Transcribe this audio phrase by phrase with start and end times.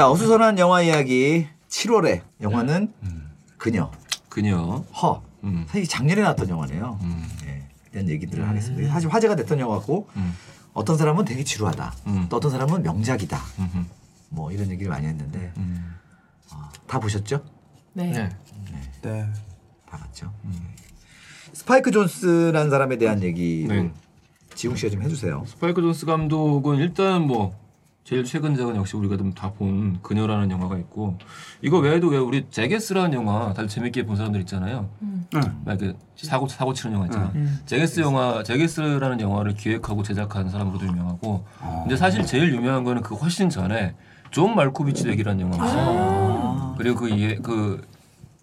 [0.00, 2.90] 자 어수선한 영화 이야기 7월에 영화는
[3.58, 3.90] 그녀
[4.30, 4.82] 그녀.
[4.94, 5.66] 허 음.
[5.68, 6.98] 사실 작년에 나왔던 영화네요.
[7.02, 7.28] 음.
[7.44, 8.90] 예, 이런 얘기들을 하겠습니다.
[8.94, 10.32] 사실 화제가 됐던 영화고 음.
[10.72, 11.92] 어떤 사람은 되게 지루하다.
[12.06, 12.26] 음.
[12.30, 13.38] 또 어떤 사람은 명작이다.
[13.58, 13.90] 음.
[14.30, 15.94] 뭐 이런 얘기를 많이 했는데 음.
[16.86, 17.44] 다 보셨죠?
[17.92, 18.10] 네.
[18.10, 18.28] 네.
[19.02, 19.28] 네.
[19.84, 20.32] 다 봤죠.
[21.52, 23.92] 스파이크 존스라는 사람에 대한 얘기를 네.
[24.54, 25.44] 지웅 씨가 좀 해주세요.
[25.46, 27.54] 스파이크 존스 감독은 일단 뭐
[28.04, 31.16] 제일 최근작은 역시 우리가 좀다본 그녀라는 영화가 있고
[31.62, 34.88] 이거 외에도 왜 우리 Jackass라는 영화 다들 재밌게 본 사람들 있잖아요.
[35.02, 35.26] 응.
[35.64, 37.32] 막그 사고 사고 치는 영화 있잖아.
[37.66, 41.44] Jackass 영화 Jackass라는 영화를 기획하고 제작한 사람으로도 유명하고.
[41.82, 43.94] 근데 사실 제일 유명한 거는 그 훨씬 전에
[44.30, 46.74] 존 말코비치 되기라는 영화가 있어요.
[46.78, 47.86] 그리고 그, 이해, 그,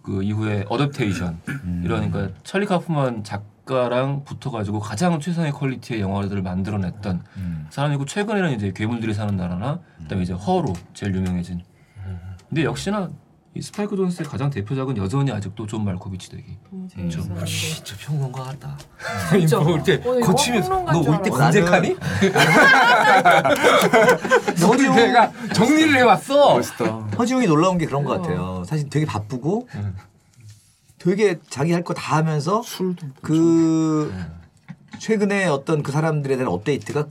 [0.02, 1.36] 그 이후에 Adaptation
[1.84, 7.22] 이러니까 찰리 카우프만 작 가랑 붙어가지고 가장 최상의 quality의 영화들을 만들어냈던
[7.70, 11.62] 사람이고 최근에는 이제 괴물들이 사는 나라나 그다음에 이제 Her로 제일 유명해진.
[12.48, 13.10] 근데 역시나
[13.54, 16.44] 이 스파이크 존스의 가장 대표작은 여전히 아직도 존 말코비치 되기.
[17.10, 17.44] 재밌어.
[17.44, 18.76] 진짜 평론가 같다.
[19.30, 19.58] 진짜.
[19.58, 20.20] 뭐 이렇게 어,
[20.60, 21.60] 평론가인 너줄올때 알았어.
[21.60, 21.96] 검색하니?
[24.62, 26.54] 허지웅, 내가 정리를 해왔어.
[26.54, 26.84] 멋있다.
[27.18, 28.62] 허지웅이 놀라운 게 그런 것 같아요.
[28.64, 29.68] 사실 되게 바쁘고
[30.98, 34.12] 되게 자기 할 거 다 하면서 술도 그
[34.98, 37.06] 최근에 어떤 그 사람들에 대한 업데이트가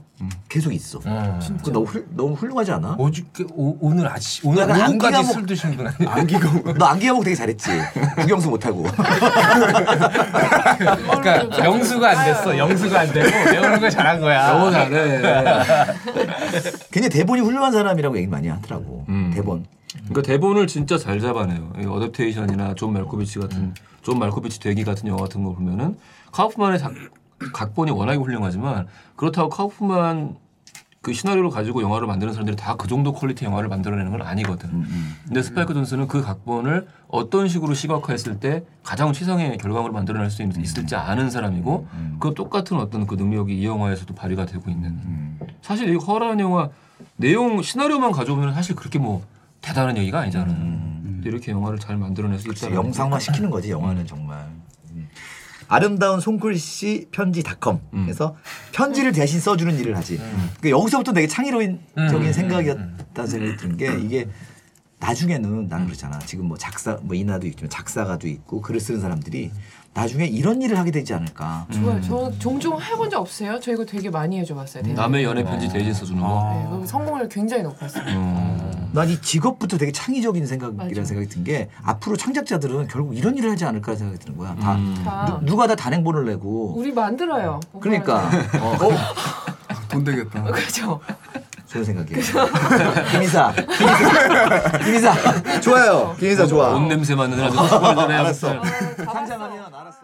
[0.50, 1.00] 계속 있어.
[1.06, 1.38] 어.
[1.58, 2.96] 그거 너무 훌, 너무 훌륭하지 않아?
[2.98, 6.10] 어저께 오, 오늘 아침 오늘 오후까지 안기가 술 드신 분 아니야?
[6.12, 7.70] 안기고 너 안기하고 되게 잘했지.
[8.20, 8.82] 국영수 못하고.
[10.78, 12.58] 그러니까 영수가 안 됐어.
[12.58, 14.50] 영수가 안 되고 배우는 걸 잘한 거야.
[14.50, 15.22] 영어 잘해.
[16.90, 19.06] 굉장히 대본이 훌륭한 사람이라고 얘기 많이 하더라고.
[19.08, 19.30] 음.
[19.34, 19.64] 대본.
[20.08, 21.72] 그러니까 대본을 진짜 잘 잡아내요.
[21.78, 25.96] 이 Adaptation이나 존 말코비치 같은 존 말코비치 되기 같은 영화 같은 거 보면은
[26.32, 26.92] 카우프만의 작,
[27.52, 30.36] 각본이 워낙에 훌륭하지만 그렇다고 카우프만
[31.00, 34.84] 그 시나리오를 가지고 영화를 만드는 사람들이 다 그 정도 quality 영화를 만들어내는 건 아니거든.
[35.26, 40.56] 근데 스파이크 존스는 그 각본을 어떤 식으로 시각화했을 때 가장 최상의 결과물을 만들어낼 수 있,
[40.58, 41.86] 있을지 아는 사람이고
[42.18, 45.38] 그 똑같은 어떤 그 능력이 이 영화에서도 발휘가 되고 있는.
[45.62, 46.68] 사실 이 Her라는 영화
[47.16, 49.22] 내용 시나리오만 가져오면 사실 그렇게 뭐
[49.60, 50.46] 대단한 얘기가 아니잖아.
[50.46, 52.74] 근데 이렇게 영화를 잘 그치, 있다.
[52.74, 54.46] 영상화 시키는 거지 영화는 정말.
[54.90, 55.08] 음.
[55.68, 58.36] 아름다운 손글씨 편지닷컴에서
[58.72, 60.16] 편지를 대신 써주는 일을 하지.
[60.16, 62.32] 그러니까 여기서부터 되게 창의적인 음.
[62.32, 64.28] 생각이었다는 생각이 드는 게 이게
[65.00, 66.18] 나중에는 나는 그렇잖아.
[66.20, 69.50] 지금 뭐 작사 뭐 이나도 있지만 작사가도 있고 글을 쓰는 사람들이
[69.94, 71.66] 나중에 이런 일을 하게 되지 않을까.
[71.72, 72.00] 좋아요.
[72.00, 73.60] 저 종종 해본 적 없어요.
[73.60, 74.94] 저 이거 되게 많이 해줘봤어요.
[74.94, 76.78] 남의 연애 편지 대신 써주는 거.
[76.80, 78.77] 네, 성공률 굉장히 높았어요.
[78.88, 78.92] 음.
[78.92, 81.04] 난이 직업부터 되게 창의적인 생각이라는 맞아.
[81.04, 84.54] 생각이 든 게 앞으로 창작자들은 결국 이런 일을 하지 않을까 생각이 드는 거야.
[84.56, 85.02] 다 음.
[85.04, 87.60] 다 누, 누가 다 단행본을 내고 우리 만들어요.
[87.80, 88.28] 그러니까
[88.60, 88.90] 어, 어,
[89.88, 90.42] 돈 되겠다.
[90.50, 91.00] 그렇죠.
[91.68, 92.20] 좋은 생각이에요.
[93.12, 96.16] 김이사, 김이사, 김이사, 좋아요.
[96.18, 96.74] 김이사 좋아.
[96.74, 98.52] 옷 냄새 맡는 아주 수고를 알았어.
[98.52, 99.04] 해봤어요.
[99.04, 99.98] 상상하면 알았어.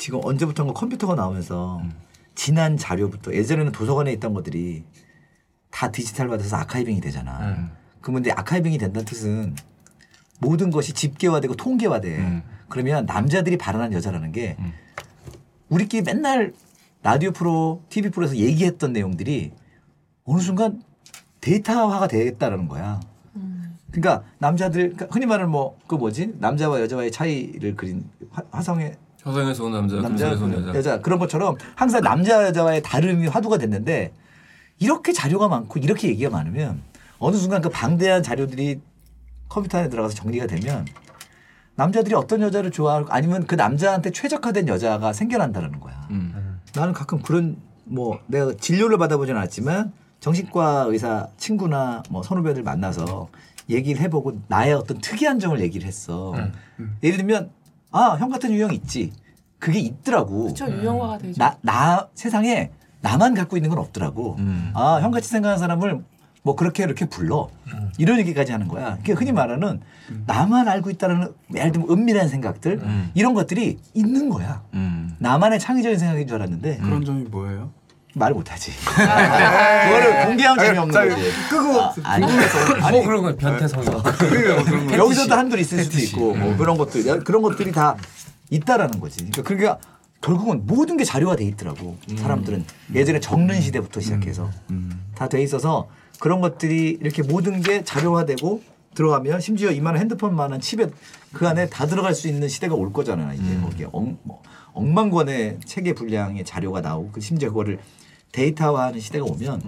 [0.00, 1.82] 지금 언제부턴가 컴퓨터가 나오면서
[2.34, 4.82] 지난 자료부터 예전에는 도서관에 있던 것들이
[5.70, 7.50] 다 디지털 받아서 아카이빙이 되잖아.
[7.50, 7.70] 음.
[8.00, 9.54] 그러면 근데 아카이빙이 된다는 뜻은
[10.40, 12.18] 모든 것이 집계화되고 통계화돼.
[12.18, 12.42] 음.
[12.70, 14.72] 그러면 남자들이 발언한 여자라는 게 음.
[15.68, 16.54] 우리끼리 맨날
[17.02, 19.52] 라디오 프로, TV 프로에서 얘기했던 내용들이
[20.24, 20.82] 어느 순간
[21.42, 23.00] 데이터화가 되겠다라는 거야.
[23.90, 29.64] 그러니까 남자들 그러니까 흔히 말하는 뭐 그 뭐지 남자와 여자와의 차이를 그린 화, 화성의 화성에서
[29.64, 30.78] 온 남자, 남자 금성에서 온 여자.
[30.78, 34.12] 여자 그런 것처럼 항상 남자 여자와의 다름이 화두가 됐는데
[34.78, 36.82] 이렇게 자료가 많고 이렇게 얘기가 많으면
[37.18, 38.80] 어느 순간 그 방대한 자료들이
[39.48, 40.86] 컴퓨터 안에 들어가서 정리가 되면
[41.74, 46.06] 남자들이 어떤 여자를 좋아하고 아니면 그 남자한테 최적화된 여자가 생겨난다는 거야.
[46.10, 46.60] 음.
[46.74, 53.28] 나는 가끔 그런 뭐 내가 진료를 받아보진 않았지만 정신과 의사 친구나 뭐 선후배들 만나서
[53.68, 56.34] 얘기를 해보고 나의 어떤 특이한 점을 얘기를 했어.
[57.02, 57.50] 예를 들면
[57.92, 59.12] 아 형 같은 유형 있지.
[59.58, 60.52] 그게 있더라고.
[60.54, 61.34] 저 유형화가 되죠.
[61.38, 62.70] 나, 나 세상에
[63.02, 64.36] 나만 갖고 있는 건 없더라고.
[64.38, 64.70] 음.
[64.74, 66.02] 아 형같이 생각하는 사람을
[66.42, 67.50] 뭐 그렇게 이렇게 불러
[67.98, 68.96] 이런 얘기까지 하는 거야.
[68.96, 69.80] 그게 흔히 말하는
[70.26, 73.10] 나만 알고 있다는 예를 들면 은밀한 생각들 음.
[73.14, 74.62] 이런 것들이 있는 거야.
[74.74, 75.14] 음.
[75.18, 77.70] 나만의 창의적인 생각인 줄 알았는데 그런 점이 뭐예요?
[78.14, 78.72] 말 못하지.
[78.84, 81.30] 그거를 공개하면 재미없는 자, 거지.
[81.48, 82.26] 끄고 아니,
[82.90, 83.86] 뭐 그런 건 변태성이.
[84.18, 84.96] 그래요, 그런 거.
[84.96, 87.96] 여기서도 한둘 있을 수도 있고 뭐 그런 것들 그런 것들이 다
[88.50, 89.18] 있다라는 거지.
[89.30, 89.72] 그러니까 그게
[90.20, 91.96] 결국은 모든 게 자료화 돼 있더라고.
[92.16, 92.64] 사람들은
[92.94, 94.50] 예전에 정른 시대부터 시작해서
[95.14, 98.62] 다 돼 있어서 그런 것들이 이렇게 모든 게 자료화되고
[98.94, 100.88] 들어가면 심지어 이만한 핸드폰만한 칩에
[101.32, 104.42] 그 안에 다 들어갈 수 있는 시대가 올 거잖아 이제 거기에 억, 뭐,
[104.72, 107.78] 억만 권의 체계 분량의 자료가 나오고 그 심지어 그거를
[108.32, 109.62] 데이터화하는 시대가 오면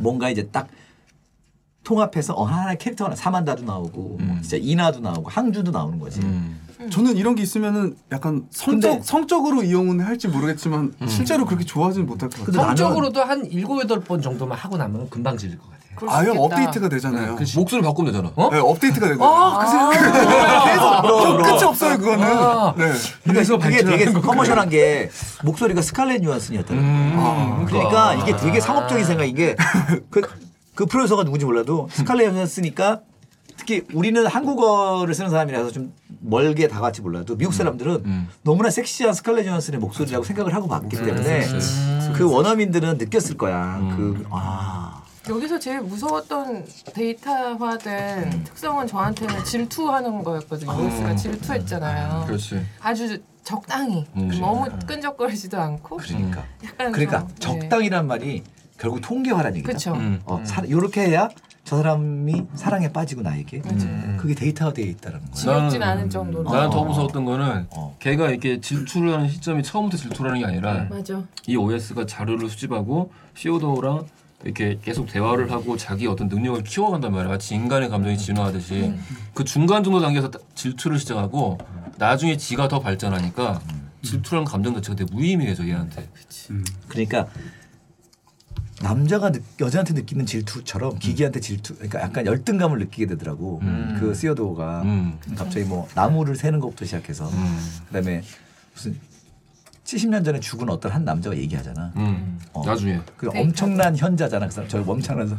[0.00, 0.68] 뭔가 이제 딱
[1.84, 6.20] 통합해서 어 하나 캐릭터 하나 사만다도 나오고 뭐 진짜 인하도 나오고 항주도 나오는 거지.
[6.20, 6.60] 음.
[6.90, 12.44] 저는 이런 게 있으면은 약간 성적 성적으로 이용은 할지 모르겠지만 실제로 그렇게 좋아하지는 못할 것
[12.46, 12.66] 같아요.
[12.66, 15.82] 성적으로도 한 일곱 여덟 번 정도만 하고 나면 금방 질릴 것 같아요.
[16.08, 16.28] 아예.
[16.30, 17.36] 업데이트가 되잖아요.
[17.36, 17.56] 그치.
[17.56, 18.32] 목소리 바꾸면 되잖아.
[18.34, 18.50] 어?
[18.50, 19.28] 네, 업데이트가 되잖아요.
[19.30, 21.02] 아, 그 생각.
[21.02, 22.24] 계속 끝이 없어요 그거는.
[22.26, 22.74] 아.
[22.76, 22.84] 네.
[23.22, 24.10] 근데 그래서 그게 되게.
[24.10, 25.10] 커머셜한 게
[25.44, 26.84] 목소리가 스칼렛 유한슨이었더라고.
[26.86, 27.64] 음.
[27.68, 29.54] 그러니까 이게 되게 상업적인 생각 이게
[30.10, 30.22] 그,
[30.74, 33.00] 그 프로듀서가 누군지 몰라도 스칼렛 유한슨이니까
[33.62, 38.28] 특히 우리는 한국어를 쓰는 사람이라서 좀 멀게 다가갈지 몰라도 미국 사람들은 음.
[38.42, 41.46] 너무나 섹시한 스칼렛 유한슨의 목소리라고 생각을 하고 봤기 때문에
[42.14, 43.78] 그 원어민들은 느꼈을 거야.
[43.96, 45.00] 그 아.
[45.28, 50.72] 여기서 제일 무서웠던 데이터화된 특성은 저한테는 질투하는 거였거든요.
[50.72, 52.24] OS가 질투했잖아요.
[52.26, 52.60] 그렇지.
[52.80, 54.28] 아주 적당히 음.
[54.40, 56.44] 너무 끈적거리지도 않고 그러니까.
[56.64, 57.60] 약간 그러니까 좀, 네.
[57.60, 58.42] 적당이란 말이
[58.76, 59.68] 결국 통계화라는 얘기다.
[59.68, 59.92] 그렇죠.
[59.94, 60.20] 음.
[60.24, 61.28] 어, 사, 이렇게 해야
[61.64, 64.16] 저 사람이 사랑에 빠지고 나에게 맞아요.
[64.18, 65.30] 그게 데이터화 되어 있다는 거야.
[65.32, 66.50] 지겹진 나는- 않은 정도로.
[66.50, 66.84] 나는 더 어.
[66.84, 67.96] 무서웠던 거는 어.
[68.00, 71.22] 걔가 이렇게 질투를 하는 시점이 처음부터 질투라는 게 아니라 맞아.
[71.46, 74.06] 이 OS가 자료를 수집하고 시오도랑
[74.44, 77.28] 이렇게 계속 대화를 하고 자기 어떤 능력을 키워간단 말이야.
[77.28, 78.92] 마치 인간의 감정이 진화하듯이
[79.32, 81.58] 그 중간 정도 단계에서 딱 질투를 시작하고
[81.96, 83.60] 나중에 지가 더 발전하니까
[84.02, 86.08] 질투라는 감정 자체가 되게 무의미해져 얘한테.
[86.88, 87.28] 그러니까
[88.82, 93.60] 남자가 느, 여자한테 느끼는 질투처럼 기계한테 질투, 그러니까 약간 열등감을 느끼게 되더라고.
[93.62, 93.96] 음.
[93.98, 95.18] 그 시어도가 음.
[95.36, 97.58] 갑자기 뭐 나무를 새는 것부터 시작해서 음.
[97.86, 98.22] 그다음에
[98.74, 98.98] 무슨
[99.84, 101.92] 70년 전에 죽은 어떤 한 남자가 얘기하잖아.
[101.96, 102.38] 음.
[102.52, 102.64] 어.
[102.64, 103.00] 나중에.
[103.16, 103.28] 그.
[103.34, 104.46] 엄청난 현자잖아.
[104.46, 105.36] 그 사람 저 멈춰면서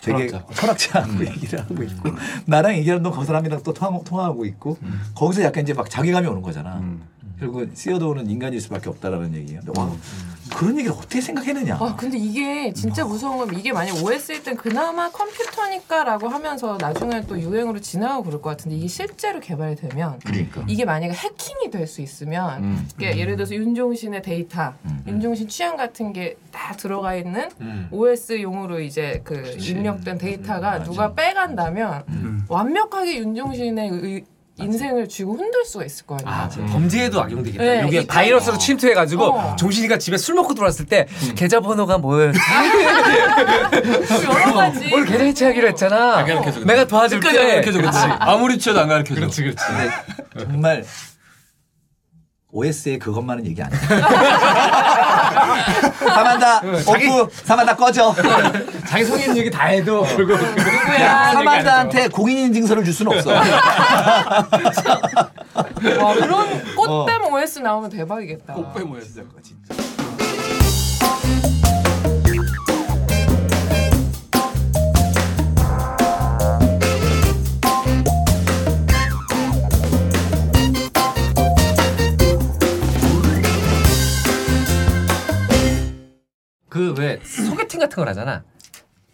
[0.00, 0.54] 되게 철학자.
[0.54, 2.10] 철학자하고 얘기를 하고 있고
[2.46, 4.76] 나랑 얘기하는 동안 그 사람이랑 또 통화, 통화하고 있고
[5.14, 6.82] 거기서 약간 이제 막 자괴감이 오는 거잖아.
[7.38, 9.60] 결국 시어도는 인간일 수밖에 없다라는 얘기예요.
[9.76, 9.92] 와
[10.56, 11.76] 그런 얘기를 어떻게 생각해내냐?
[11.80, 17.38] 아 근데 이게 진짜 무서운 건 이게 만약 OS일 땐 그나마 컴퓨터니까라고 하면서 나중에 또
[17.38, 20.64] 유행으로 지나가고 그럴 것 같은데 이게 실제로 개발이 되면 그러니까.
[20.68, 22.88] 이게 만약에 해킹이 될 수 있으면 음.
[22.96, 25.02] 이게 예를 들어서 윤종신의 데이터, 음.
[25.06, 27.88] 윤종신 취향 같은 게 다 들어가 있는 음.
[27.90, 32.44] OS용으로 이제 그 입력된 데이터가 누가 빼간다면 음.
[32.48, 34.24] 완벽하게 윤종신의 의-
[34.58, 36.30] 인생을 쥐고 흔들 수가 있을 거 아니에요.
[36.30, 37.64] 아, 범죄에도 악용되겠다.
[37.64, 39.56] 네, 여기에 이- 바이러스로 침투해가지고 어.
[39.56, 41.06] 종신이가 집에 술 먹고 들어왔을 때
[41.36, 42.38] 계좌번호가 뭐였지?
[44.28, 44.90] 여러 가지.
[44.92, 46.16] 오늘 계좌 해체하기로 했잖아.
[46.18, 46.60] 안 가르쳐줘.
[46.66, 47.28] 내가 도와줄게.
[47.28, 47.78] 끝까지 안 가르쳐줘.
[47.78, 47.98] 그렇지.
[48.20, 49.20] 아무리 취해도 안 가르쳐줘.
[49.20, 49.64] 그렇지, 그렇지.
[49.66, 50.84] 근데 정말
[52.52, 53.76] OS의 그것만은 얘기 안 해.
[55.98, 58.14] 사만다 오프 사만다 꺼져.
[58.88, 61.32] 자기 성인 얘기 다 해도 결국 누구야?
[61.32, 63.30] 사만다한테 공인인증서를 줄 수는 없어.
[66.00, 68.54] 와, 그런 꽃뱀 OS 나오면 대박이겠다.
[68.54, 69.22] 꽃뱀 OS.
[86.72, 88.42] 그 왜 소개팅 같은 걸 하잖아.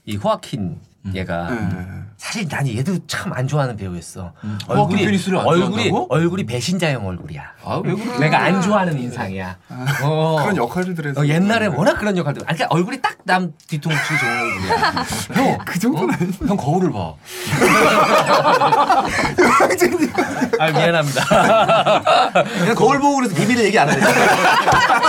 [0.04, 0.80] 이 호아킨
[1.14, 1.86] 얘가 네.
[2.16, 4.32] 사실 난 얘도 참 안 좋아하는 배우였어.
[4.88, 6.06] 피니스를 안 얼굴이 좋아한다고?
[6.10, 7.42] 얼굴이 배신자형 얼굴이야.
[7.64, 8.18] 아, 왜 그래?
[8.18, 9.56] 내가 안 좋아하는 인상이야.
[10.02, 10.38] 어.
[10.42, 12.42] 그런 역할들을 해서 어, 옛날에 워낙 그런 역할들.
[12.46, 15.04] 아니, 그러니까 얼굴이 딱 남 뒤통수 좋은 얼굴이야.
[15.52, 17.12] 형, 그 정도는 아니 형 거울을 봐.
[20.58, 22.42] 아 미안합니다.
[22.58, 24.00] 그냥 거울 보고 그래서 비밀을 얘기 안 하네.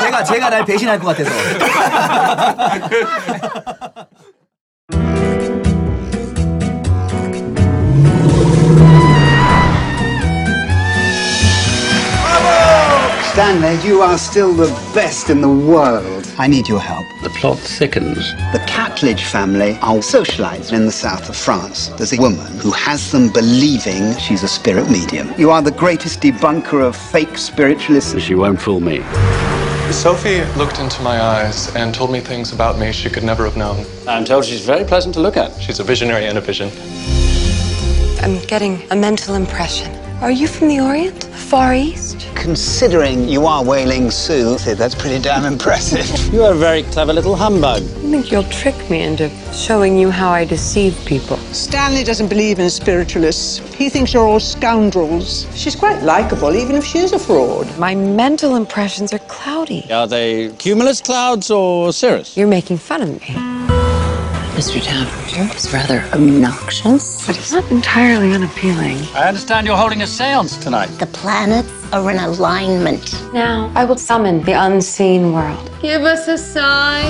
[0.01, 1.31] 제가 제가 날 배신할 것 같아서.
[13.39, 16.29] Stanley, you are still the best in the world.
[16.37, 17.07] I need your help.
[17.23, 18.33] The plot thickens.
[18.51, 21.87] The Catledge family are socialized in the south of France.
[21.87, 25.33] There's a woman who has them believing she's a spirit medium.
[25.37, 28.19] You are the greatest debunker of fake spiritualists.
[28.19, 29.03] She won't fool me.
[29.89, 33.55] Sophie looked into my eyes and told me things about me she could never have
[33.55, 33.85] known.
[34.05, 35.57] I'm told she's very pleasant to look at.
[35.61, 36.71] She's a visionary and a vision.
[38.21, 39.98] I'm getting a mental impression.
[40.21, 41.23] Are you from the Orient?
[41.23, 42.27] Far East?
[42.35, 46.33] Considering you are Wailing Sue, that's pretty damn impressive.
[46.33, 47.81] You're a very clever little humbug.
[47.81, 51.37] I think you'll trick me into showing you how I deceive people.
[51.53, 53.59] Stanley doesn't believe in spiritualists.
[53.75, 55.47] He thinks you're all scoundrels.
[55.57, 57.65] She's quite likable, even if she is a fraud.
[57.79, 59.89] My mental impressions are cloudy.
[59.89, 62.35] Are they cumulus clouds or cirrus?
[62.35, 63.78] You're making fun of me.
[64.59, 64.81] Mr.
[64.81, 68.97] Taffer is rather obnoxious, but he's not entirely unappealing.
[69.15, 70.87] I understand you're holding a seance tonight.
[70.99, 73.13] The planets are in alignment.
[73.33, 75.71] Now, I will summon the unseen world.
[75.81, 77.05] Give us a sign.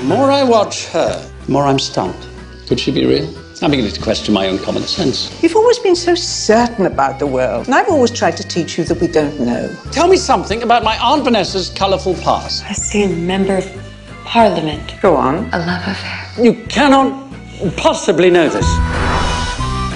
[0.00, 2.26] The more I watch her, the more I'm stumped.
[2.66, 3.32] Could she be real?
[3.62, 5.40] I'm beginning to question my own common sense.
[5.40, 8.82] You've always been so certain about the world, and I've always tried to teach you
[8.86, 9.72] that we don't know.
[9.92, 12.64] Tell me something about my Aunt Vanessa's colourful past.
[12.64, 13.84] I see a member of
[14.24, 15.00] parliament.
[15.00, 15.48] Go on.
[15.54, 16.23] A love affair.
[16.40, 17.32] You cannot
[17.76, 18.66] possibly know this.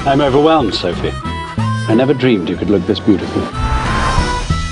[0.06, 1.10] I'm overwhelmed, Sophie.
[1.12, 3.42] I never dreamed you could look this beautiful.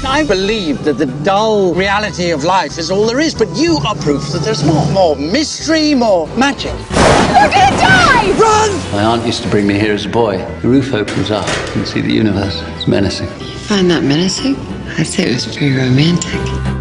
[0.09, 3.97] I believe that the dull reality of life is all there is, but you are
[3.97, 4.87] proof that there's more.
[4.93, 6.73] More mystery, more magic.
[6.73, 8.31] You're gonna die!
[8.39, 8.93] Run!
[8.93, 10.39] My aunt used to bring me here as a boy.
[10.63, 11.49] The roof opens up.
[11.49, 12.63] You can see the universe.
[12.77, 13.27] It's menacing.
[13.41, 14.55] You find that menacing?
[14.99, 16.76] I'd say it was pretty romantic.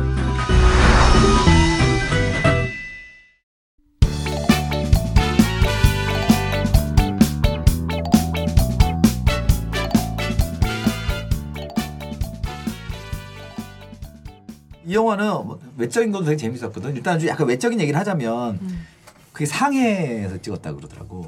[15.16, 16.96] 이 영화는 뭐 외적인 것도 되게 재밌었거든.
[16.96, 18.60] 일단 좀 약간 외적인 얘기를 하자면
[19.32, 21.26] 그게 상해에서 찍었다 그러더라고.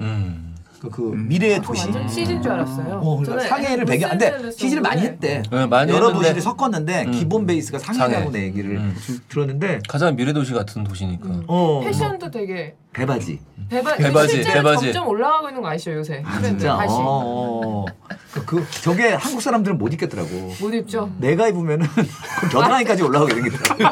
[0.80, 1.86] 그, 그 미래의 도시.
[1.86, 3.00] 완전 CG인 줄 알았어요.
[3.02, 4.12] 어, 그러니까 상해를 배경.
[4.12, 5.42] 근데 CG를 많이 했대.
[5.50, 6.28] 네, 많이 여러 했는데.
[6.36, 7.12] 도시를 섞었는데 음.
[7.12, 8.30] 기본 베이스가 상해라고 상해.
[8.30, 8.96] 내 얘기를 음.
[9.28, 11.42] 들었는데 가장 미래 도시 같은 도시니까.
[11.48, 13.40] 어, 패션도 되게 배바지.
[13.70, 14.86] 배바, 배바지, 실제로 배바지.
[14.86, 16.24] 점점 올라가고 있는 거 아시죠 요새?
[16.24, 16.78] 트렌드 진짜.
[16.78, 17.86] 다시 어, 어.
[18.34, 20.30] 그, 그 저게 한국 사람들은 못 입겠더라고.
[20.60, 21.12] 못 입죠.
[21.20, 21.86] 내가 입으면은
[22.42, 23.84] 그 겨드랑이까지 올라가게 생기더라고.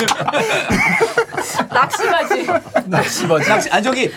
[1.71, 2.47] 낚시바지.
[2.89, 3.49] 낚시 바지.
[3.49, 4.11] 낚시, 아 저기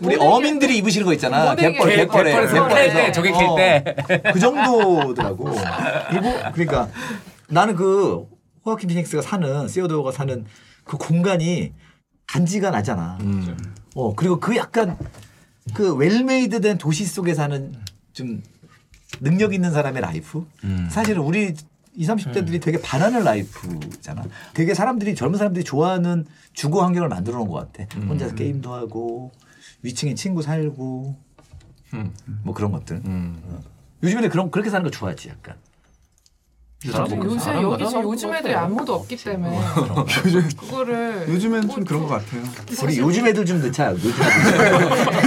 [0.00, 1.54] 우리 어민들이 입으시는 거 있잖아.
[1.54, 2.30] 갯벌, 개- 갯벌에.
[2.32, 2.94] 갯벌에서 갯벌에서.
[2.94, 3.84] 캘 때, 저게 캘 때.
[4.28, 5.44] 어, 그 정도더라고.
[6.10, 6.88] 그리고 그러니까
[7.48, 8.24] 나는 그
[8.64, 10.46] 호아킨 피닉스가 사는 시어도어가 사는
[10.84, 11.72] 그 공간이
[12.26, 13.18] 간지가 나잖아.
[13.20, 13.56] 음.
[13.94, 14.98] 어 그리고 그 약간
[15.74, 17.72] 그 웰메이드된 도시 속에 사는
[18.12, 18.42] 좀
[19.20, 20.46] 능력 있는 사람의 life.
[20.64, 20.88] 음.
[20.90, 21.54] 사실은 우리
[21.94, 24.22] 20, 30대들이 되게 반하는 life잖아.
[24.52, 27.96] 되게 사람들이 젊은 사람들이 좋아하는 주거 환경을 만들어 놓은 것 같아.
[27.98, 28.08] 음.
[28.08, 29.32] 혼자서 게임도 하고
[29.82, 31.16] 위층에 친구 살고
[31.94, 32.12] 음.
[32.42, 33.02] 뭐 그런 것들.
[33.06, 33.42] 음.
[34.02, 35.56] 요즘에는 그런 그렇게 사는 거 좋아하지 약간.
[36.84, 39.58] 사람은 요새 여기 지금 요즘 애들이 아무도 없기 때문에
[40.58, 42.42] 그거를 요즘엔 좀 그런 것 같아요.
[42.82, 43.92] 우리 요즘 애들 좀 넣자.
[43.92, 44.12] 요즘.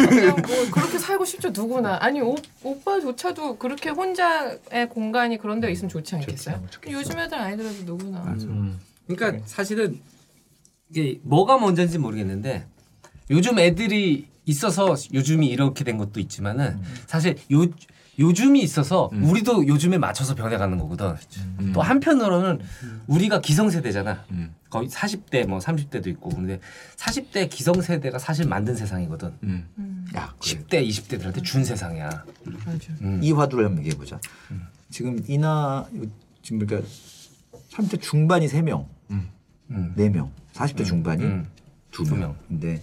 [0.10, 5.89] 그냥 뭐 그렇게 살고 싶죠 누구나 아니 오, 오빠조차도 그렇게 혼자의 공간이 그런 데 있으면
[5.89, 6.63] 좋지 않겠어요?
[6.91, 8.79] 요즘 애들 아니더라도 누구나 음.
[9.08, 10.00] 그러니까 사실은
[10.91, 12.65] 이게 뭐가 먼저인지 모르겠는데
[13.32, 17.65] 요즘 애들이 있어서 요즘이 이렇게 된 것도 있지만은 사실 요
[18.18, 21.15] 요즘이 있어서 우리도 요즘에 맞춰서 변해가는 거거든.
[21.74, 22.60] 또 한편으로는
[23.08, 24.25] 우리가 기성세대잖아.
[24.32, 24.53] 음.
[24.70, 26.60] 거의 40대 뭐 30대도 있고 근데
[26.98, 29.32] 40대 기성세대가 사실 만든 세상이거든.
[29.44, 30.06] 음.
[30.18, 30.60] 야, 그래.
[30.60, 32.25] 10대 20대들한테 준 세상이야.
[33.01, 33.20] 음.
[33.24, 34.20] 이 화두를 한번 얘기해 보자.
[34.89, 35.88] 지금 이나
[36.44, 36.89] 지금 그러니까
[37.72, 39.29] 30대 중반이 3명, 음.
[39.98, 41.48] 4명, 40대 중반이 음.
[41.91, 42.20] 두두 2명.
[42.20, 42.36] 명.
[42.50, 42.82] 근데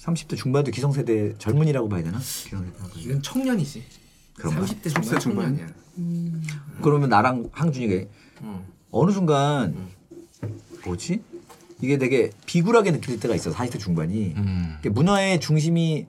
[0.00, 2.18] 30대 중반도 기성세대 젊은이라고 봐야 되나?
[2.18, 2.72] 기성세대.
[2.96, 3.84] 이건 청년이지.
[4.34, 4.62] 그런가?
[4.62, 5.56] 30대 30대 중반.
[5.56, 5.66] 청년이야.
[6.80, 8.08] 그러면 나랑 항준이가
[8.42, 8.64] 음.
[8.90, 9.88] 어느 순간
[10.84, 11.22] 뭐지?
[11.82, 13.50] 이게 되게 비굴하게 느낄 때가 있어.
[13.52, 14.34] 40대 중반이.
[14.36, 14.78] 음.
[14.84, 16.06] 문화의 중심이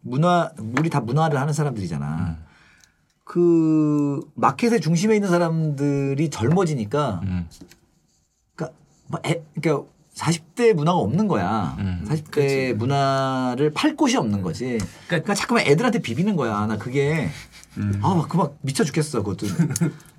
[0.00, 2.38] 문화 우리 다 문화를 하는 사람들이잖아.
[3.24, 7.48] 그 마켓의 중심에 있는 사람들이 젊어지니까 음.
[8.54, 11.74] 그러니까 뭐 애, 그러니까 40대 문화가 없는 거야.
[11.78, 12.04] 음.
[12.08, 14.78] 40대 문화를 팔 곳이 없는 거지.
[15.08, 16.66] 그러니까 자꾸만 애들한테 비비는 거야.
[16.66, 17.28] 나 그게
[18.02, 19.46] 아, 막 그 막 미쳐 죽겠어, 그것도.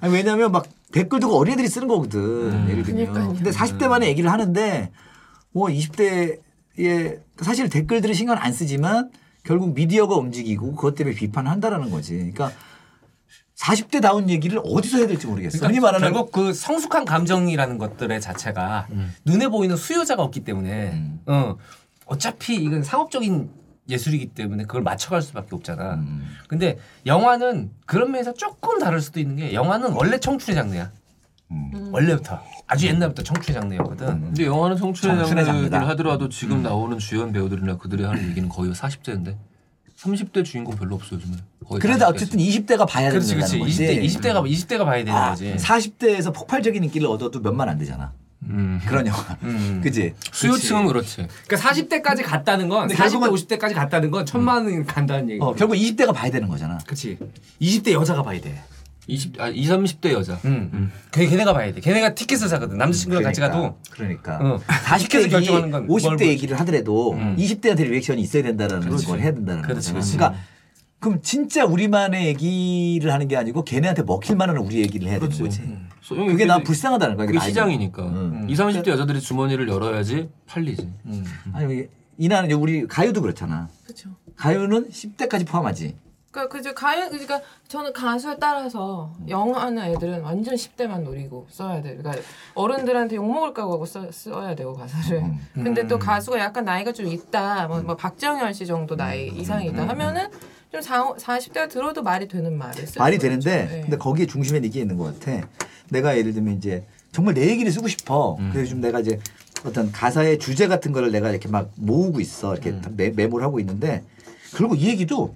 [0.01, 2.67] 아니, 왜냐면 막 댓글도 그 어린애들이 쓰는 거거든.
[2.69, 3.13] 예를 들면.
[3.13, 3.33] 그러니까요.
[3.35, 4.91] 근데 40대만의 얘기를 하는데
[5.51, 9.11] 뭐 20대에 사실 댓글들을 신경 안 쓰지만
[9.43, 12.15] 결국 미디어가 움직이고 그것 때문에 비판한다라는 거지.
[12.15, 12.51] 그러니까
[13.55, 15.57] 40대 다운 얘기를 어디서 해야 될지 모르겠어.
[15.67, 18.87] 흔히 그러니까 말하는 결국 그 성숙한 감정이라는 것들의 자체가
[19.25, 21.19] 눈에 보이는 수요자가 없기 때문에 음.
[21.27, 21.55] 어,
[22.05, 23.49] 어차피 이건 상업적인
[23.89, 25.95] 예술이기 때문에 그걸 맞춰갈 수밖에 없잖아.
[25.95, 26.25] 음.
[26.47, 30.91] 근데 영화는 그런 면에서 조금 다를 수도 있는 게 영화는 원래 청춘의 장르야.
[31.51, 31.89] 음.
[31.91, 34.07] 원래부터 아주 옛날부터 청춘의 장르였거든.
[34.21, 35.91] 근데 영화는 청춘의 청춘의 장르이긴 장르다.
[35.91, 39.35] 하더라도 지금 나오는 주연 배우들이나 그들이 하는 얘기는 거의 40대인데
[40.03, 41.37] 30대 주인공 별로 없어 요즘에.
[41.67, 42.09] 거의 그래도 40대.
[42.09, 43.59] 어쨌든 20대가 봐야 그렇지, 된다는 그렇지.
[43.59, 43.83] 거지.
[43.87, 45.53] 20대, 20대가 20대가 봐야 되는 아, 거지.
[45.55, 48.11] 40대에서 폭발적인 인기를 얻어도 몇만 안 되잖아.
[48.43, 48.81] 음.
[48.85, 49.37] 그런 영화.
[49.43, 49.79] 음.
[49.81, 50.13] 그지?
[50.33, 51.25] 수요층은 그렇지.
[51.47, 53.29] 그러니까 40대까지 갔다는 건 근데 40대, 결국은-
[53.59, 55.41] 50대까지 갔다는 건 천만 원 간다는 얘기.
[55.41, 56.77] 어, 결국 20대가 봐야 되는 거잖아.
[56.85, 57.17] 그렇지.
[57.61, 58.61] 20대 여자가 봐야 돼.
[59.07, 60.39] 20, 아, 20, 30대 여자.
[60.45, 60.91] 음.
[61.11, 61.81] 걔 걔네가 봐야 돼.
[61.81, 62.77] 걔네가 티켓을 사거든.
[62.77, 64.59] 남자친구랑 같이 가도 그러니까 어.
[64.59, 66.27] 40대 티켓을 결정하는 건뭘 50대 보지?
[66.27, 69.05] 얘기를 하더라도 20대한테 리액션이 있어야 된다라는 그렇지.
[69.07, 69.91] 걸 해야 된다는 그렇지.
[69.91, 70.17] 그렇지.
[70.17, 70.39] 그러니까
[70.99, 75.61] 그럼 진짜 우리만의 얘기를 하는 게 아니고 걔네한테 먹힐 만한 우리 얘기를 해야 되는 거지.
[76.01, 76.45] 소용이 그게.
[76.45, 77.25] 난 불쌍하다는 거야.
[77.27, 78.03] 그게 나이- 시장이니까.
[78.07, 78.45] 음.
[78.49, 80.89] 20, 30대 여자들이 주머니를 열어야지 팔리지.
[81.51, 83.67] 아니 이게 이나는 우리 가요도 그렇잖아.
[83.83, 84.11] 그렇죠.
[84.37, 85.95] 가요는 10대까지 포함하지.
[86.33, 91.95] 그러니까 그저 가요 그러니까 저는 가수에 따라서 영어하는 애들은 완전 10대만 노리고 써야 돼.
[91.95, 92.23] 그러니까
[92.55, 95.19] 어른들한테 욕 먹을 각오하고 써, 써야 되고 가사를.
[95.19, 95.39] 음.
[95.53, 97.67] 근데 또 가수가 약간 나이가 좀 있다.
[97.67, 99.37] 뭐, 뭐 박정현 씨 정도 나이 음.
[99.37, 100.27] 이상이다 하면은
[100.71, 103.65] 좀 4, 40대가 들어도 말이 되는 말을 쓸 말이 되는데.
[103.65, 103.81] 네.
[103.81, 105.47] 근데 거기에 중심에 이게 있는 것 같아.
[105.89, 108.39] 내가 예를 들면 이제 정말 내 얘기를 쓰고 싶어.
[108.51, 109.19] 그래서 좀 내가 이제
[109.63, 112.53] 어떤 가사의 주제 같은 거를 내가 이렇게 막 모으고 있어.
[112.55, 114.03] 이렇게 메, 메모를 하고 있는데
[114.55, 115.35] 그리고 이 얘기도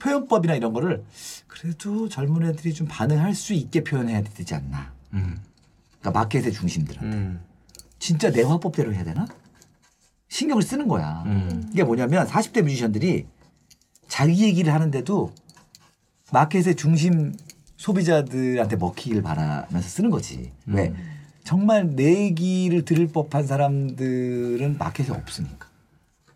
[0.00, 1.04] 표현법이나 이런 거를
[1.46, 4.92] 그래도 젊은 애들이 좀 반응할 수 있게 표현해야 되지 않나.
[6.00, 7.16] 그러니까 마켓의 중심들한테.
[7.16, 7.40] 음.
[7.98, 9.26] 진짜 내 화법대로 해야 되나?
[10.28, 11.22] 신경을 쓰는 거야.
[11.26, 11.68] 음.
[11.72, 13.26] 이게 뭐냐면 40대 뮤지션들이
[14.08, 15.32] 자기 얘기를 하는데도
[16.32, 17.34] 마켓의 중심
[17.76, 20.52] 소비자들한테 먹히길 바라면서 쓰는 거지.
[20.66, 20.92] 왜?
[21.44, 25.68] 정말 내 얘기를 들을 법한 사람들은 마켓에 없으니까.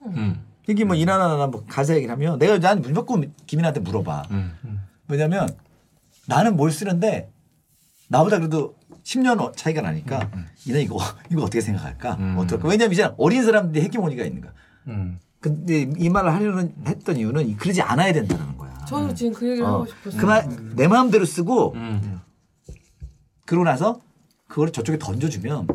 [0.06, 0.49] 음.
[0.68, 4.24] 이게 뭐 이나나나 뭐 가사 얘기를 하면 내가 난 무조건 김인한테 물어봐.
[4.30, 4.52] 음.
[5.08, 5.48] 왜냐면
[6.26, 7.30] 나는 뭘 쓰는데
[8.08, 10.30] 나보다 그래도 10년 차이가 나니까
[10.66, 10.98] 이나 이거
[11.30, 12.18] 이거 어떻게 생각할까?
[12.38, 12.68] 어떨까?
[12.68, 14.52] 왜냐면 이제 어린 사람들이 해기모니가 있는 거야.
[14.88, 15.18] 음.
[15.40, 18.72] 근데 이 말을 하려는 했던 이유는 그러지 않아야 된다는 거야.
[18.86, 20.20] 저도 지금 그 얘기를 하고 싶었어요.
[20.20, 22.20] 그말 내 마음대로 쓰고 음.
[23.46, 24.00] 그러고 나서
[24.46, 25.66] 그걸 저쪽에 던져주면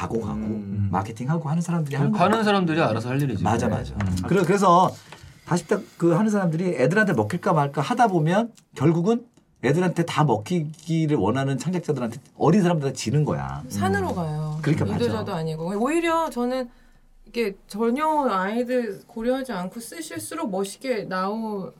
[0.00, 2.22] 가공하고 마케팅하고 하는 사람들이 하는 거야.
[2.22, 3.42] 파는 사람들이 알아서 할 일이지.
[3.42, 3.94] 맞아 맞아.
[4.26, 4.90] 그래 그래서
[5.44, 9.26] 다시 딱그 하는 사람들이 애들한테 먹힐까 말까 하다 보면 결국은
[9.62, 13.62] 애들한테 다 먹히기를 원하는 창작자들한테 어린 사람들한테 지는 거야.
[13.68, 14.58] 산으로 가요.
[14.62, 14.96] 그러니까 맞아.
[15.04, 16.70] 의도자도 아니고 오히려 저는
[17.26, 21.72] 이게 전혀 아이들 고려하지 않고 쓰실수록 멋있게 나올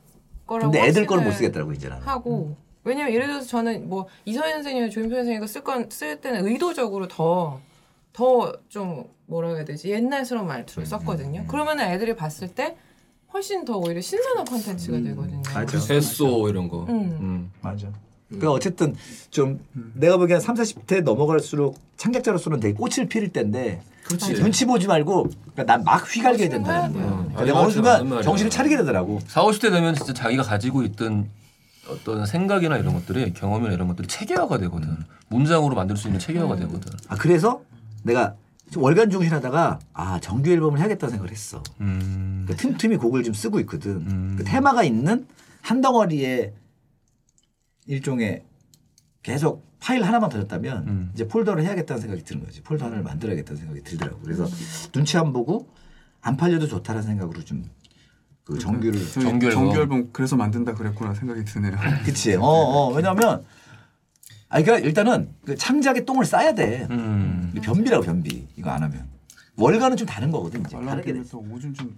[0.47, 1.97] 거라고 근데 애들 거를 못 쓰겠더라고 이제는.
[2.03, 7.09] 하고 왜냐면 예를 들어서 저는 뭐 이서연 선생님이나 조인표 선생님이 쓸 건 쓸 때는 의도적으로
[7.09, 7.61] 더
[8.13, 11.45] 더 좀 뭐라 해야 되지 옛날스러운 말투를 썼거든요.
[11.49, 12.77] 그러면 애들이 봤을 때
[13.33, 15.43] 훨씬 더 오히려 신선한 콘텐츠가 되거든요.
[15.87, 16.85] 됐소 이런 거.
[16.89, 17.51] 음.
[17.61, 17.87] 맞아.
[18.29, 18.95] 그러니까 어쨌든
[19.31, 19.61] 좀
[19.95, 24.35] 내가 보기엔 3, 40대 넘어갈수록 창작자로서는 되게 꽃을 피울 때인데 그렇지.
[24.35, 27.07] 눈치 보지 말고 그러니까 난 막 휘갈겨야 된다는 거야.
[27.09, 28.23] 그러니까 내가 어느 맞아, 순간 말이야.
[28.23, 29.21] 정신을 차리게 되더라고.
[29.27, 31.29] 4, 50대 되면 진짜 자기가 가지고 있던
[31.89, 34.97] 어떤 생각이나 이런 것들이 경험이나 이런 것들이 체계화가 되거든.
[35.29, 36.93] 문장으로 만들 수 있는 체계화가 되거든.
[37.09, 37.63] 아 그래서
[38.03, 38.37] 내가
[38.71, 41.63] 좀 월간 윤종신하다가 아 정규 앨범을 해야겠다는 생각을 했어.
[41.81, 42.45] 음.
[42.49, 44.37] 그 틈틈이 곡을 좀 쓰고 있거든.
[44.37, 45.27] 그 테마가 있는
[45.61, 46.55] 한 덩어리에
[47.87, 48.45] 일종의
[49.23, 51.11] 계속 파일 하나만 더 줬다면 음.
[51.15, 52.63] 이제 폴더를 해야겠다는 생각이 드는 거지.
[52.63, 54.21] 폴더 하나를 만들어야겠다는 생각이 들더라고.
[54.21, 54.47] 그래서
[54.93, 55.69] 눈치 안 보고
[56.21, 57.65] 안 팔려도 좋다는 생각으로 좀
[58.51, 59.65] 그 정규를 정규 앨범.
[59.65, 61.77] 정규 앨범 그래서 만든다 그랬구나 생각이 드네요.
[62.05, 62.35] 그치.
[62.35, 62.93] 어, 어.
[62.93, 63.45] 왜냐면,
[64.51, 66.87] 아, 그러니까 일단은 그 창작에 똥을 싸야 돼.
[66.91, 67.53] 음.
[67.63, 68.47] 변비라고, 변비.
[68.57, 69.09] 이거 안 하면.
[69.57, 70.77] 월간은 좀 다른 거거든, 이제.
[70.77, 71.23] 다르게 돼.
[71.31, 71.97] 또 오줌 좀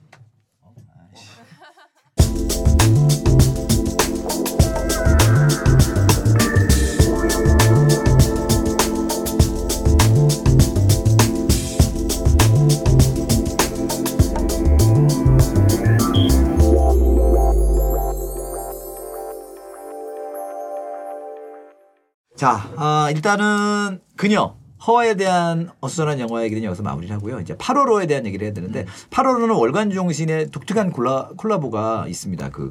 [22.43, 24.57] 자, 아, 일단은 그녀.
[24.85, 27.39] 허에 대한 어수선한 영화 얘기는 여기서 마무리를 하고요.
[27.39, 32.49] 이제 8월호에 대한 얘기를 해야 되는데 8월호는 월간 중신의 독특한 콜라, 콜라보가 있습니다.
[32.51, 32.71] 그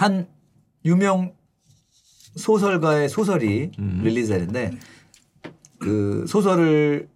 [0.00, 0.26] 한
[0.86, 1.34] 유명
[2.36, 4.70] 소설가의 소설이 릴리즈되는데
[5.78, 7.06] 그 소설을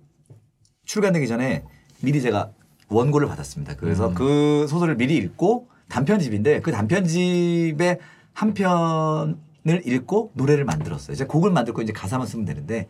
[0.84, 1.64] 출간되기 전에
[2.02, 2.52] 미리 제가
[2.90, 3.76] 원고를 받았습니다.
[3.76, 8.00] 그래서 그 소설을 미리 읽고 단편집인데 그 단편집의
[8.34, 9.36] 한 편을
[9.66, 11.14] 읽고 노래를 만들었어요.
[11.14, 12.88] 이제 곡을 만들고 이제 가사만 쓰면 되는데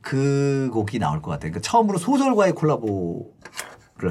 [0.00, 1.50] 그 곡이 나올 것 같아요.
[1.50, 3.24] 그러니까 처음으로 소설과의 콜라보를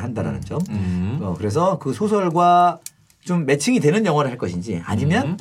[0.04, 0.60] 한다라는 점.
[0.70, 1.20] 음.
[1.22, 2.80] 어, 그래서 그 소설과
[3.24, 5.38] 좀 매칭이 되는 영화를 할 것인지 아니면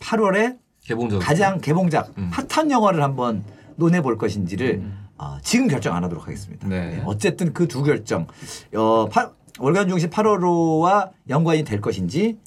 [0.00, 3.44] 8월에 개봉작 가장 개봉작 핫한 영화를 한번
[3.76, 4.82] 논해 볼 것인지를
[5.18, 6.66] 어, 지금 결정 안 하도록 하겠습니다.
[6.66, 8.26] 네, 어쨌든 그 두 결정
[8.74, 12.38] 어, 파- 월간 중심 8월호와 연관이 될 것인지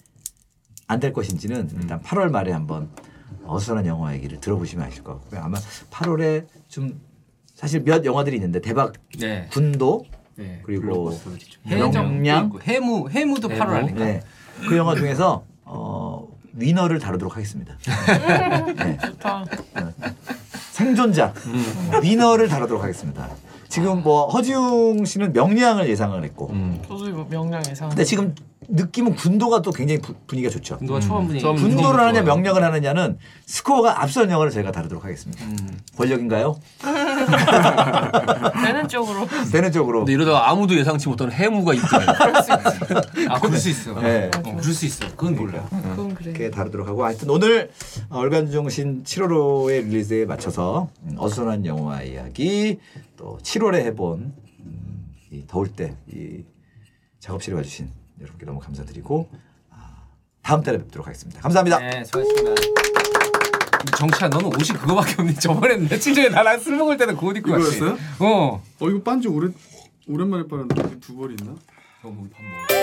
[0.87, 2.89] 안 될 것인지는 일단 8월 말에 한번
[3.45, 5.41] 어수선한 영화 얘기를 들어보시면 아실 것 같고요.
[5.41, 5.57] 아마
[5.91, 6.99] 8월에 좀
[7.53, 9.47] 사실 몇 영화들이 있는데 대박 네.
[9.51, 11.11] 군도 네, 그리고
[11.67, 14.05] 해적 명량 해무 해무도 8월 아닌가?
[14.05, 14.21] 네.
[14.67, 17.75] 그 영화 중에서 어 위너를 다루도록 하겠습니다.
[18.77, 18.97] 네.
[18.97, 19.45] 좋다.
[20.71, 21.33] 생존자
[22.01, 23.29] 위너를 다루도록 하겠습니다.
[23.69, 26.79] 지금 뭐 허지웅 씨는 명량을 예상을 했고, 음.
[26.87, 27.89] 저도 이거 명량 예상.
[27.89, 28.35] 근데 지금
[28.69, 30.77] 느낌은 군도가 또 굉장히 부- 분위기가 좋죠.
[30.77, 31.41] 군도가 초반 분위기.
[31.43, 32.25] 처음 군도를 하느냐 좋아요.
[32.35, 35.45] 명령을 하느냐는 스코어가 앞선 영화를 저희가 다루도록 하겠습니다.
[35.97, 36.55] 권력인가요?
[38.65, 39.27] 되는 쪽으로.
[39.51, 39.99] 되는 쪽으로.
[39.99, 42.07] 근데 이러다가 아무도 예상치 못한 해무가 있잖아요.
[43.29, 43.99] 아 그럴 수 있어.
[43.99, 44.29] 네.
[44.35, 45.07] 어, 그럴 수 있어.
[45.15, 45.65] 그건 몰라.
[45.69, 46.31] 그건 그래.
[46.31, 47.71] 이렇게 다루도록 하고 하여튼 오늘
[48.09, 52.79] 어, 얼간중신 7월호의 릴리즈에 맞춰서 음, 어수선한 영화 이야기
[53.17, 56.43] 또 7월에 해본 음, 이 더울 때 이
[57.19, 59.29] 작업실에 와주신 여러분께 너무 감사드리고
[59.71, 60.03] 아,
[60.41, 61.41] 다음 달에 뵙도록 하겠습니다.
[61.41, 61.79] 감사합니다.
[61.79, 62.61] 네, 수고하셨습니다.
[63.97, 65.35] 정치야, 너는 옷이 그거밖에 없니?
[65.35, 67.49] 저번에 며칠 전에 나랑 술 먹을 때는 그옷 입고.
[67.49, 67.97] 이거였어요?
[68.19, 68.63] 어.
[68.79, 69.49] 어 이거 빤지 오래
[70.07, 71.55] 오랜만에 빨았는데 이게 두 벌이 있나?
[72.01, 72.82] 형 우리 밥먹